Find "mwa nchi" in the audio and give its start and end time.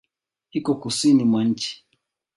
1.23-1.85